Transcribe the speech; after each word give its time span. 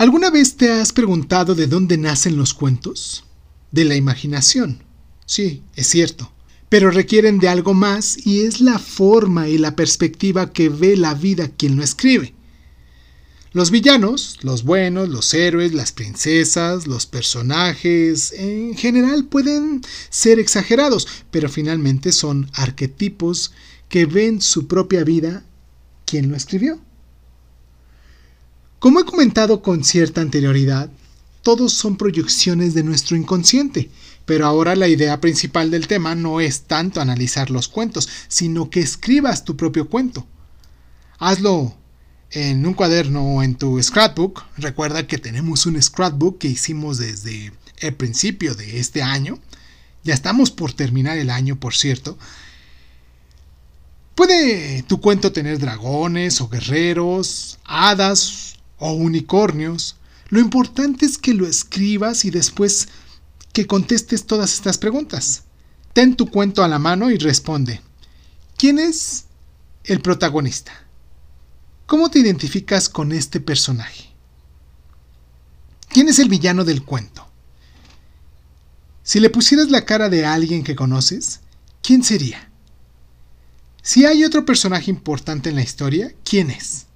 ¿Alguna 0.00 0.30
vez 0.30 0.56
te 0.56 0.72
has 0.72 0.94
preguntado 0.94 1.54
de 1.54 1.66
dónde 1.66 1.98
nacen 1.98 2.38
los 2.38 2.54
cuentos? 2.54 3.26
De 3.70 3.84
la 3.84 3.96
imaginación. 3.96 4.82
Sí, 5.26 5.62
es 5.76 5.88
cierto. 5.88 6.32
Pero 6.70 6.90
requieren 6.90 7.38
de 7.38 7.50
algo 7.50 7.74
más 7.74 8.16
y 8.26 8.40
es 8.46 8.62
la 8.62 8.78
forma 8.78 9.50
y 9.50 9.58
la 9.58 9.76
perspectiva 9.76 10.54
que 10.54 10.70
ve 10.70 10.96
la 10.96 11.12
vida 11.12 11.50
quien 11.50 11.76
lo 11.76 11.82
escribe. 11.82 12.32
Los 13.52 13.70
villanos, 13.70 14.38
los 14.40 14.64
buenos, 14.64 15.10
los 15.10 15.34
héroes, 15.34 15.74
las 15.74 15.92
princesas, 15.92 16.86
los 16.86 17.04
personajes, 17.04 18.32
en 18.32 18.74
general 18.78 19.26
pueden 19.26 19.82
ser 20.08 20.38
exagerados, 20.38 21.06
pero 21.30 21.50
finalmente 21.50 22.12
son 22.12 22.50
arquetipos 22.54 23.52
que 23.90 24.06
ven 24.06 24.40
su 24.40 24.66
propia 24.66 25.04
vida 25.04 25.44
quien 26.06 26.30
lo 26.30 26.36
escribió. 26.36 26.80
Como 28.80 28.98
he 28.98 29.04
comentado 29.04 29.60
con 29.60 29.84
cierta 29.84 30.22
anterioridad, 30.22 30.88
todos 31.42 31.74
son 31.74 31.98
proyecciones 31.98 32.72
de 32.72 32.82
nuestro 32.82 33.14
inconsciente, 33.14 33.90
pero 34.24 34.46
ahora 34.46 34.74
la 34.74 34.88
idea 34.88 35.20
principal 35.20 35.70
del 35.70 35.86
tema 35.86 36.14
no 36.14 36.40
es 36.40 36.62
tanto 36.62 37.02
analizar 37.02 37.50
los 37.50 37.68
cuentos, 37.68 38.08
sino 38.28 38.70
que 38.70 38.80
escribas 38.80 39.44
tu 39.44 39.54
propio 39.54 39.90
cuento. 39.90 40.26
Hazlo 41.18 41.76
en 42.30 42.64
un 42.64 42.72
cuaderno 42.72 43.22
o 43.22 43.42
en 43.42 43.54
tu 43.54 43.82
scrapbook. 43.82 44.44
Recuerda 44.56 45.06
que 45.06 45.18
tenemos 45.18 45.66
un 45.66 45.80
scrapbook 45.82 46.38
que 46.38 46.48
hicimos 46.48 46.96
desde 46.96 47.52
el 47.80 47.94
principio 47.94 48.54
de 48.54 48.80
este 48.80 49.02
año. 49.02 49.38
Ya 50.04 50.14
estamos 50.14 50.50
por 50.50 50.72
terminar 50.72 51.18
el 51.18 51.28
año, 51.28 51.60
por 51.60 51.74
cierto. 51.74 52.16
Puede 54.14 54.82
tu 54.84 55.02
cuento 55.02 55.32
tener 55.32 55.58
dragones 55.58 56.40
o 56.40 56.48
guerreros, 56.48 57.58
hadas 57.64 58.56
o 58.80 58.92
unicornios. 58.92 59.96
Lo 60.28 60.40
importante 60.40 61.06
es 61.06 61.16
que 61.16 61.34
lo 61.34 61.46
escribas 61.46 62.24
y 62.24 62.30
después 62.30 62.88
que 63.52 63.66
contestes 63.66 64.26
todas 64.26 64.54
estas 64.54 64.78
preguntas. 64.78 65.44
Ten 65.92 66.16
tu 66.16 66.30
cuento 66.30 66.64
a 66.64 66.68
la 66.68 66.78
mano 66.78 67.10
y 67.10 67.18
responde. 67.18 67.80
¿Quién 68.56 68.78
es 68.78 69.26
el 69.84 70.00
protagonista? 70.00 70.72
¿Cómo 71.86 72.10
te 72.10 72.20
identificas 72.20 72.88
con 72.88 73.12
este 73.12 73.40
personaje? 73.40 74.10
¿Quién 75.88 76.08
es 76.08 76.18
el 76.20 76.28
villano 76.28 76.64
del 76.64 76.84
cuento? 76.84 77.26
Si 79.02 79.18
le 79.18 79.30
pusieras 79.30 79.70
la 79.70 79.84
cara 79.84 80.08
de 80.08 80.24
alguien 80.24 80.62
que 80.62 80.76
conoces, 80.76 81.40
¿quién 81.82 82.04
sería? 82.04 82.50
Si 83.82 84.06
hay 84.06 84.24
otro 84.24 84.44
personaje 84.44 84.90
importante 84.90 85.48
en 85.48 85.56
la 85.56 85.62
historia, 85.62 86.14
¿quién 86.22 86.50
es? 86.50 86.86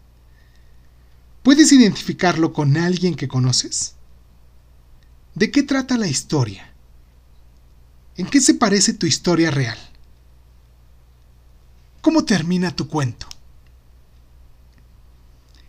¿Puedes 1.45 1.73
identificarlo 1.73 2.55
con 2.55 2.79
alguien 2.79 3.15
que 3.15 3.29
conoces? 3.29 3.97
¿De 5.35 5.51
qué 5.51 5.63
trata 5.63 5.99
la 5.99 6.07
historia? 6.07 6.73
¿En 8.17 8.25
qué 8.25 8.41
se 8.41 8.55
parece 8.55 8.95
tu 8.95 9.05
historia 9.05 9.51
real? 9.51 9.77
¿Cómo 12.01 12.25
termina 12.25 12.75
tu 12.75 12.89
cuento? 12.89 13.29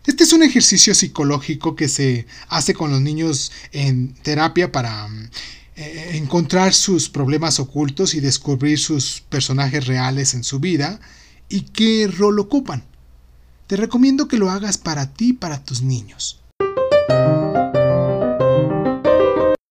Este 0.06 0.24
es 0.24 0.32
un 0.32 0.42
ejercicio 0.42 0.94
psicológico 0.94 1.76
que 1.76 1.88
se 1.88 2.26
hace 2.48 2.72
con 2.72 2.90
los 2.90 3.02
niños 3.02 3.52
en 3.70 4.14
terapia 4.14 4.72
para 4.72 5.06
eh, 5.74 6.12
encontrar 6.14 6.72
sus 6.72 7.10
problemas 7.10 7.60
ocultos 7.60 8.14
y 8.14 8.20
descubrir 8.20 8.78
sus 8.78 9.20
personajes 9.28 9.86
reales 9.86 10.32
en 10.32 10.42
su 10.42 10.58
vida 10.58 11.00
y 11.50 11.64
qué 11.64 12.10
rol 12.10 12.38
ocupan. 12.38 12.82
Te 13.66 13.76
recomiendo 13.76 14.28
que 14.28 14.38
lo 14.38 14.50
hagas 14.50 14.78
para 14.78 15.12
ti 15.12 15.30
y 15.30 15.32
para 15.32 15.64
tus 15.64 15.82
niños. 15.82 16.40